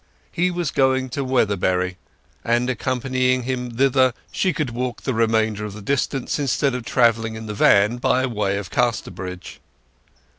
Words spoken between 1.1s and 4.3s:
Weatherbury, and by accompanying him thither